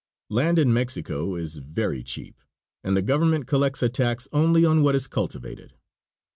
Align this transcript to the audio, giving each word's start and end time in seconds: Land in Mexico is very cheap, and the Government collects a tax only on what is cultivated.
Land 0.31 0.57
in 0.57 0.73
Mexico 0.73 1.35
is 1.35 1.57
very 1.57 2.01
cheap, 2.01 2.41
and 2.83 2.97
the 2.97 3.03
Government 3.03 3.45
collects 3.45 3.83
a 3.83 3.87
tax 3.89 4.27
only 4.33 4.65
on 4.65 4.81
what 4.81 4.95
is 4.95 5.05
cultivated. 5.07 5.73